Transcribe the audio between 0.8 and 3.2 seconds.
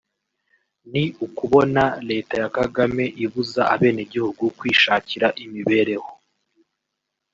ni ukubona leta ya Kagame